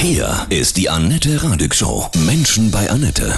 [0.00, 2.08] Hier ist die Annette Radig Show.
[2.24, 3.36] Menschen bei Annette.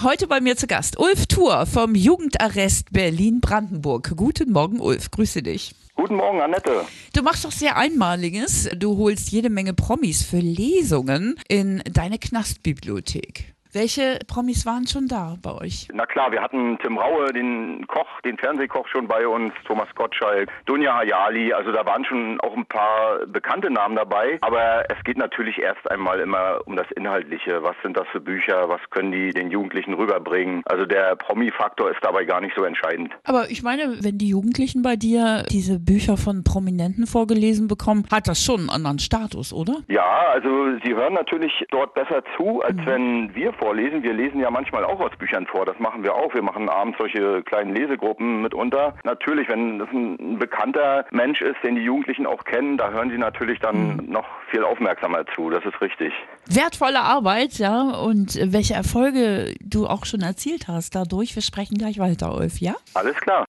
[0.00, 4.12] Heute bei mir zu Gast Ulf Thur vom Jugendarrest Berlin-Brandenburg.
[4.16, 5.10] Guten Morgen, Ulf.
[5.10, 5.74] Grüße dich.
[5.96, 6.84] Guten Morgen, Annette.
[7.14, 8.70] Du machst doch sehr Einmaliges.
[8.76, 13.56] Du holst jede Menge Promis für Lesungen in deine Knastbibliothek.
[13.78, 15.86] Welche Promis waren schon da bei euch?
[15.92, 20.50] Na klar, wir hatten Tim Raue, den Koch, den Fernsehkoch schon bei uns, Thomas Gottschalk,
[20.66, 25.16] Dunja Hayali, also da waren schon auch ein paar bekannte Namen dabei, aber es geht
[25.16, 27.62] natürlich erst einmal immer um das Inhaltliche.
[27.62, 28.68] Was sind das für Bücher?
[28.68, 30.62] Was können die den Jugendlichen rüberbringen?
[30.64, 33.12] Also der Promi-Faktor ist dabei gar nicht so entscheidend.
[33.22, 38.26] Aber ich meine, wenn die Jugendlichen bei dir diese Bücher von Prominenten vorgelesen bekommen, hat
[38.26, 39.84] das schon einen anderen Status, oder?
[39.86, 40.48] Ja, also
[40.84, 42.86] sie hören natürlich dort besser zu, als mhm.
[42.86, 44.02] wenn wir vorlesen.
[44.02, 45.66] Wir lesen ja manchmal auch aus Büchern vor.
[45.66, 46.32] Das machen wir auch.
[46.32, 48.94] Wir machen abends solche kleinen Lesegruppen mitunter.
[49.04, 53.18] Natürlich, wenn das ein bekannter Mensch ist, den die Jugendlichen auch kennen, da hören sie
[53.18, 54.10] natürlich dann mhm.
[54.10, 55.50] noch viel aufmerksamer zu.
[55.50, 56.14] Das ist richtig.
[56.46, 57.90] Wertvolle Arbeit, ja.
[57.90, 61.34] Und welche Erfolge du auch schon erzielt hast dadurch.
[61.34, 62.74] Wir sprechen gleich weiter, Ulf, ja?
[62.94, 63.44] Alles klar.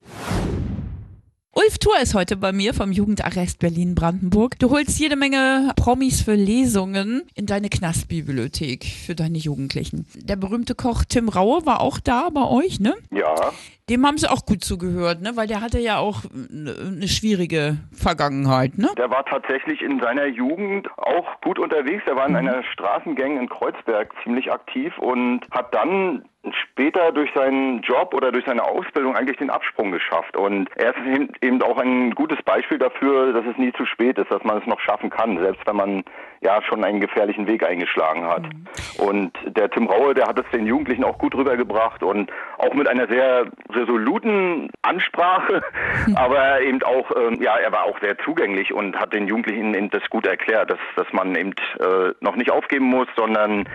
[1.55, 4.59] Ulf Thur ist heute bei mir vom Jugendarrest Berlin-Brandenburg.
[4.59, 10.06] Du holst jede Menge Promis für Lesungen in deine Knastbibliothek für deine Jugendlichen.
[10.14, 12.94] Der berühmte Koch Tim Raue war auch da bei euch, ne?
[13.09, 13.52] Ja.
[13.89, 15.31] Dem haben sie auch gut zugehört, ne?
[15.36, 18.89] Weil der hatte ja auch eine schwierige Vergangenheit, ne?
[18.95, 22.03] Der war tatsächlich in seiner Jugend auch gut unterwegs.
[22.06, 22.38] Er war in mhm.
[22.38, 28.45] einer Straßengang in Kreuzberg ziemlich aktiv und hat dann später durch seinen Job oder durch
[28.45, 30.38] seine Ausbildung eigentlich den Absprung geschafft.
[30.38, 34.31] Und er ist eben auch ein gutes Beispiel dafür, dass es nie zu spät ist,
[34.31, 36.04] dass man es noch schaffen kann, selbst wenn man
[36.42, 38.44] ja schon einen gefährlichen Weg eingeschlagen hat.
[38.44, 38.66] Mhm.
[39.06, 42.88] Und der Tim Raue, der hat es den Jugendlichen auch gut rübergebracht und auch mit
[42.88, 45.62] einer sehr resoluten Ansprache,
[46.08, 46.16] mhm.
[46.16, 49.90] aber eben auch, ähm, ja, er war auch sehr zugänglich und hat den Jugendlichen eben
[49.90, 53.68] das gut erklärt, dass, dass man eben äh, noch nicht aufgeben muss, sondern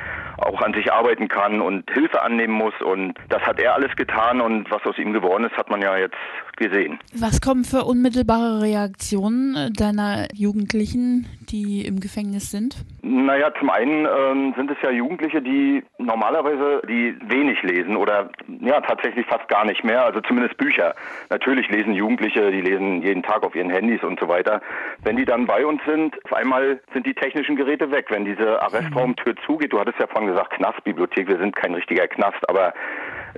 [0.45, 2.75] auch an sich arbeiten kann und Hilfe annehmen muss.
[2.84, 5.97] Und das hat er alles getan und was aus ihm geworden ist, hat man ja
[5.97, 6.17] jetzt
[6.56, 6.99] gesehen.
[7.15, 12.75] Was kommen für unmittelbare Reaktionen äh, deiner Jugendlichen, die im Gefängnis sind?
[13.03, 18.28] Naja, zum einen ähm, sind es ja Jugendliche, die normalerweise die wenig lesen oder
[18.60, 20.97] ja tatsächlich fast gar nicht mehr, also zumindest Bücher.
[21.31, 24.60] Natürlich lesen Jugendliche, die lesen jeden Tag auf ihren Handys und so weiter.
[25.04, 28.06] Wenn die dann bei uns sind, auf einmal sind die technischen Geräte weg.
[28.09, 32.48] Wenn diese Arrestraumtür zugeht, du hattest ja vorhin gesagt Knastbibliothek, wir sind kein richtiger Knast,
[32.48, 32.75] aber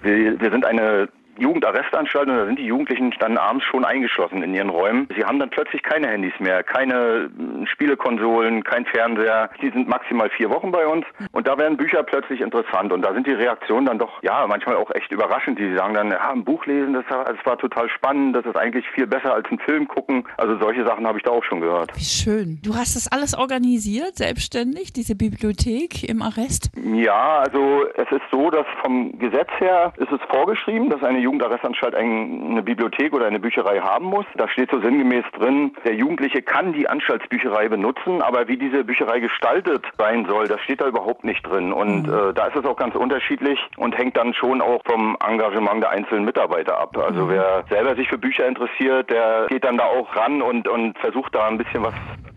[0.01, 1.09] wir, wir sind eine
[1.39, 5.09] Jugendarrestanstalt und da sind die Jugendlichen dann abends schon eingeschlossen in ihren Räumen.
[5.17, 9.51] Sie haben dann plötzlich keine Handys mehr, keine hm, Spielekonsolen, kein Fernseher.
[9.61, 13.13] Die sind maximal vier Wochen bei uns und da werden Bücher plötzlich interessant und da
[13.13, 15.59] sind die Reaktionen dann doch, ja, manchmal auch echt überraschend.
[15.59, 18.87] Die sagen dann, ja, ein Buch lesen, das, das war total spannend, das ist eigentlich
[18.91, 20.25] viel besser als ein Film gucken.
[20.37, 21.91] Also solche Sachen habe ich da auch schon gehört.
[21.97, 22.59] Wie schön.
[22.63, 26.71] Du hast das alles organisiert, selbstständig, diese Bibliothek im Arrest?
[26.77, 31.95] Ja, also es ist so, dass vom Gesetz her ist es vorgeschrieben, dass eine Jugendarrestanstalt
[31.95, 34.27] eine Bibliothek oder eine Bücherei haben muss.
[34.37, 39.21] Da steht so sinngemäß drin, der Jugendliche kann die Anstaltsbücherei benutzen, aber wie diese Bücherei
[39.21, 41.73] gestaltet sein soll, das steht da überhaupt nicht drin.
[41.73, 42.31] Und mhm.
[42.31, 45.91] äh, da ist es auch ganz unterschiedlich und hängt dann schon auch vom Engagement der
[45.91, 46.97] einzelnen Mitarbeiter ab.
[46.97, 47.31] Also mhm.
[47.31, 51.35] wer selber sich für Bücher interessiert, der geht dann da auch ran und, und versucht
[51.35, 51.95] da ein bisschen was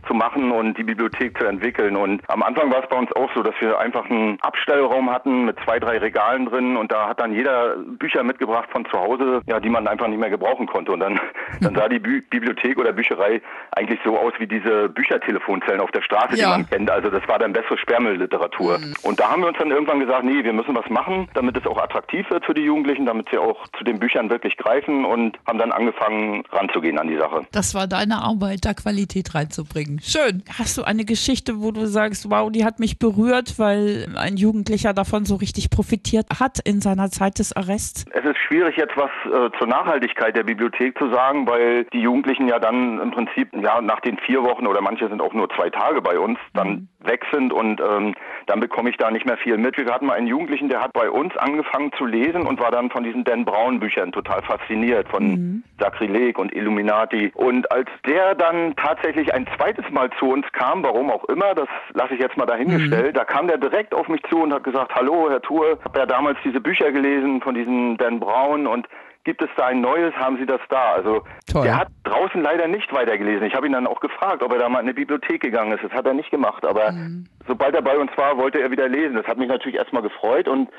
[0.09, 1.95] zu machen und die Bibliothek zu entwickeln.
[1.95, 5.45] Und am Anfang war es bei uns auch so, dass wir einfach einen Abstellraum hatten
[5.45, 9.41] mit zwei, drei Regalen drin und da hat dann jeder Bücher mitgebracht von zu Hause,
[9.45, 10.91] ja, die man einfach nicht mehr gebrauchen konnte.
[10.91, 11.19] Und dann,
[11.61, 16.01] dann sah die Bi Bibliothek oder Bücherei eigentlich so aus wie diese Büchertelefonzellen auf der
[16.01, 16.45] Straße, ja.
[16.45, 16.89] die man kennt.
[16.89, 18.79] Also das war dann bessere Sperrmüll-Literatur.
[18.79, 18.93] Mhm.
[19.03, 21.65] Und da haben wir uns dann irgendwann gesagt, nee, wir müssen was machen, damit es
[21.67, 25.37] auch attraktiv wird für die Jugendlichen, damit sie auch zu den Büchern wirklich greifen und
[25.45, 27.45] haben dann angefangen ranzugehen an die Sache.
[27.51, 29.98] Das war deine Arbeit, da Qualität reinzubringen.
[30.01, 30.43] Schön.
[30.57, 34.93] Hast du eine Geschichte, wo du sagst, wow, die hat mich berührt, weil ein Jugendlicher
[34.93, 38.05] davon so richtig profitiert hat in seiner Zeit des Arrests?
[38.11, 42.47] Es ist schwierig, jetzt was äh, zur Nachhaltigkeit der Bibliothek zu sagen, weil die Jugendlichen
[42.47, 45.69] ja dann im Prinzip ja nach den vier Wochen oder manche sind auch nur zwei
[45.69, 47.07] Tage bei uns, dann mhm.
[47.07, 48.15] weg sind und ähm,
[48.47, 49.77] dann bekomme ich da nicht mehr viel mit.
[49.77, 52.89] Wir hatten mal einen Jugendlichen, der hat bei uns angefangen zu lesen und war dann
[52.89, 55.63] von diesen Dan Brown Büchern total fasziniert, von mhm.
[55.79, 57.31] Sakrileg und Illuminati.
[57.35, 61.67] Und als der dann tatsächlich ein zweites Mal zu uns kam, warum auch immer, das
[61.93, 63.17] lasse ich jetzt mal dahingestellt, mhm.
[63.17, 65.99] da kam der direkt auf mich zu und hat gesagt, hallo Herr Tour, ich habe
[65.99, 68.87] ja damals diese Bücher gelesen von diesen Dan Brown und
[69.23, 70.93] gibt es da ein neues, haben Sie das da?
[70.93, 71.63] Also Toll.
[71.63, 73.45] der hat draußen leider nicht weitergelesen.
[73.45, 75.83] Ich habe ihn dann auch gefragt, ob er da mal in eine Bibliothek gegangen ist.
[75.83, 77.25] Das hat er nicht gemacht, aber mhm.
[77.47, 79.15] sobald er bei uns war, wollte er wieder lesen.
[79.15, 80.69] Das hat mich natürlich erstmal gefreut und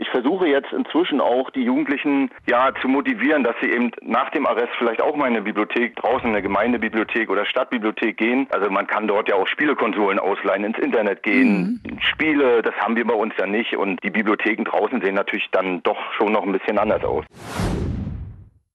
[0.00, 4.46] ich versuche jetzt inzwischen auch die Jugendlichen ja zu motivieren, dass sie eben nach dem
[4.46, 8.46] Arrest vielleicht auch mal in eine Bibliothek draußen, in eine Gemeindebibliothek oder Stadtbibliothek gehen.
[8.50, 12.00] Also man kann dort ja auch Spielekonsolen ausleihen, ins Internet gehen, mhm.
[12.00, 15.82] Spiele, das haben wir bei uns ja nicht und die Bibliotheken draußen sehen natürlich dann
[15.82, 17.26] doch schon noch ein bisschen anders aus.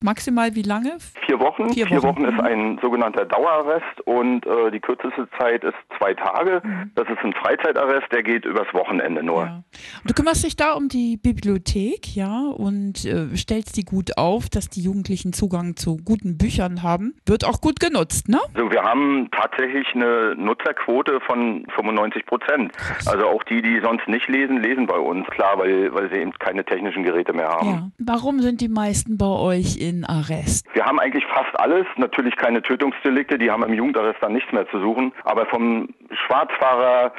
[0.05, 0.97] Maximal wie lange?
[1.25, 1.73] Vier Wochen.
[1.73, 2.25] Vier, Vier Wochen.
[2.25, 2.39] ist mhm.
[2.41, 6.61] ein sogenannter Dauerarrest und äh, die kürzeste Zeit ist zwei Tage.
[6.63, 6.91] Mhm.
[6.93, 9.43] Das ist ein Freizeitarrest, der geht übers Wochenende nur.
[9.45, 9.63] Ja.
[10.05, 14.69] du kümmerst dich da um die Bibliothek, ja, und äh, stellst die gut auf, dass
[14.69, 17.15] die Jugendlichen Zugang zu guten Büchern haben.
[17.25, 18.39] Wird auch gut genutzt, ne?
[18.53, 22.71] Also wir haben tatsächlich eine Nutzerquote von 95 Prozent.
[23.07, 25.25] Also auch die, die sonst nicht lesen, lesen bei uns.
[25.27, 27.67] Klar, weil, weil sie eben keine technischen Geräte mehr haben.
[27.67, 27.89] Ja.
[27.97, 30.67] Warum sind die meisten bei euch in Arrest?
[30.73, 31.85] Wir haben eigentlich fast alles.
[31.95, 35.13] Natürlich keine Tötungsdelikte, die haben im Jugendarrest dann nichts mehr zu suchen.
[35.23, 37.13] Aber vom Schwarzfahrer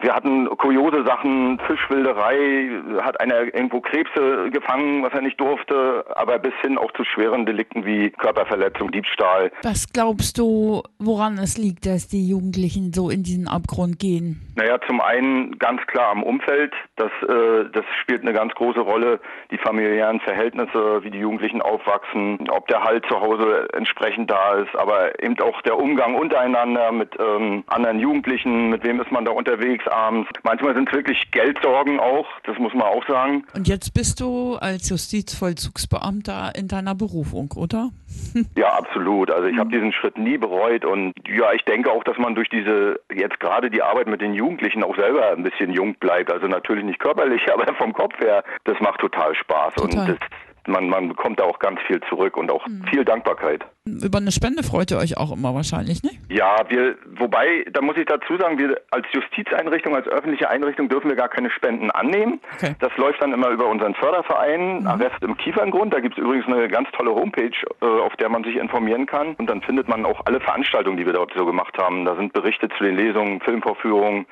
[0.00, 2.70] wir hatten kuriose Sachen, Fischwilderei,
[3.02, 7.46] hat einer irgendwo Krebse gefangen, was er nicht durfte, aber bis hin auch zu schweren
[7.46, 9.50] Delikten wie Körperverletzung, Diebstahl.
[9.62, 14.40] Was glaubst du, woran es liegt, dass die Jugendlichen so in diesen Abgrund gehen?
[14.56, 16.72] Naja, zum einen ganz klar am Umfeld.
[16.96, 19.20] Das, äh, das spielt eine ganz große Rolle.
[19.50, 24.74] Die familiären Verhältnisse, wie die Jugendlichen aufwachsen, ob der Halt zu Hause entsprechend da ist,
[24.76, 29.32] aber eben auch der Umgang untereinander mit ähm, anderen Jugendlichen, mit wem ist man da
[29.32, 30.28] unterwegs abends.
[30.42, 33.44] Manchmal sind es wirklich Geldsorgen auch, das muss man auch sagen.
[33.54, 37.90] Und jetzt bist du als Justizvollzugsbeamter in deiner Berufung, oder?
[38.56, 39.30] ja, absolut.
[39.30, 39.72] Also ich habe mhm.
[39.72, 43.70] diesen Schritt nie bereut und ja, ich denke auch, dass man durch diese jetzt gerade
[43.70, 46.32] die Arbeit mit den Jugendlichen auch selber ein bisschen jung bleibt.
[46.32, 50.00] Also natürlich nicht körperlich, aber vom Kopf her, das macht total Spaß total.
[50.00, 50.18] und das
[50.66, 52.84] man, man bekommt da auch ganz viel zurück und auch mhm.
[52.90, 53.64] viel Dankbarkeit.
[53.86, 56.10] Über eine Spende freut ihr euch auch immer wahrscheinlich, ne?
[56.28, 61.08] Ja, wir, wobei, da muss ich dazu sagen, wir als Justizeinrichtung, als öffentliche Einrichtung dürfen
[61.08, 62.40] wir gar keine Spenden annehmen.
[62.54, 62.74] Okay.
[62.78, 64.86] Das läuft dann immer über unseren Förderverein, mhm.
[64.86, 65.94] Arrest im Kieferngrund.
[65.94, 69.34] Da gibt es übrigens eine ganz tolle Homepage, äh, auf der man sich informieren kann.
[69.36, 72.04] Und dann findet man auch alle Veranstaltungen, die wir dort so gemacht haben.
[72.04, 74.26] Da sind Berichte zu den Lesungen, Filmvorführungen,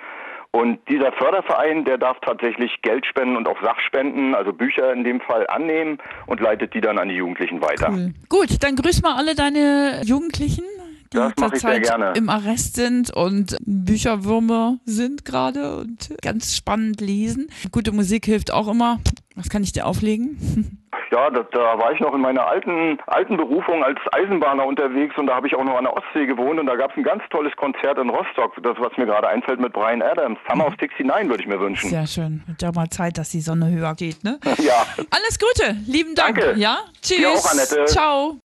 [0.51, 5.21] und dieser Förderverein, der darf tatsächlich Geld spenden und auch Sachspenden, also Bücher in dem
[5.21, 7.91] Fall annehmen und leitet die dann an die Jugendlichen weiter.
[7.91, 8.15] Cool.
[8.29, 10.65] Gut, dann grüß mal alle deine Jugendlichen
[11.13, 17.49] die zurzeit im Arrest sind und Bücherwürmer sind gerade und ganz spannend lesen.
[17.73, 19.01] Gute Musik hilft auch immer.
[19.35, 20.83] Was kann ich dir auflegen?
[21.11, 25.27] Ja, da, da war ich noch in meiner alten, alten Berufung als Eisenbahner unterwegs und
[25.27, 27.23] da habe ich auch noch an der Ostsee gewohnt und da gab es ein ganz
[27.31, 30.39] tolles Konzert in Rostock, das was mir gerade einfällt mit Brian Adams.
[30.49, 31.91] Summer of 69 würde ich mir wünschen.
[31.91, 32.43] Sehr schön.
[32.47, 34.39] Wird ja mal Zeit, dass die Sonne höher geht, ne?
[34.59, 34.87] ja.
[35.11, 36.39] Alles Gute, lieben Dank.
[36.41, 36.59] Danke.
[36.59, 37.19] Ja, tschüss.
[37.19, 37.85] Dir auch, Annette.
[37.87, 38.39] Ciao.